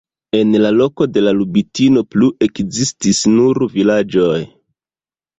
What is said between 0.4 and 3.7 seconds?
la loko de Lubitino plu ekzistis nur